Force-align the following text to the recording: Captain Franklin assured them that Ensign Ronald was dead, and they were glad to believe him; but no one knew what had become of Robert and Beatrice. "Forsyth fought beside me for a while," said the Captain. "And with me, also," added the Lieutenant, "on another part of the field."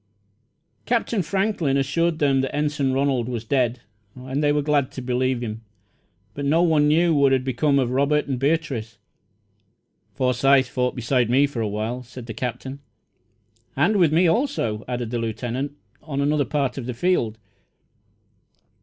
Captain 0.87 1.21
Franklin 1.21 1.77
assured 1.77 2.17
them 2.17 2.41
that 2.41 2.55
Ensign 2.55 2.91
Ronald 2.91 3.29
was 3.29 3.43
dead, 3.43 3.81
and 4.15 4.43
they 4.43 4.51
were 4.51 4.63
glad 4.63 4.91
to 4.93 4.99
believe 5.03 5.43
him; 5.43 5.61
but 6.33 6.43
no 6.43 6.63
one 6.63 6.87
knew 6.87 7.13
what 7.13 7.31
had 7.31 7.43
become 7.43 7.77
of 7.77 7.91
Robert 7.91 8.25
and 8.25 8.39
Beatrice. 8.39 8.97
"Forsyth 10.15 10.67
fought 10.69 10.95
beside 10.95 11.29
me 11.29 11.45
for 11.45 11.61
a 11.61 11.67
while," 11.67 12.01
said 12.01 12.25
the 12.25 12.33
Captain. 12.33 12.79
"And 13.75 13.97
with 13.97 14.11
me, 14.11 14.27
also," 14.27 14.83
added 14.87 15.11
the 15.11 15.19
Lieutenant, 15.19 15.73
"on 16.01 16.19
another 16.19 16.45
part 16.45 16.79
of 16.79 16.87
the 16.87 16.95
field." 16.95 17.37